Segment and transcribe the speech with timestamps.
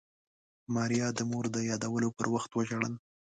[0.73, 2.93] ماريا د مور د يادولو په وخت وژړل.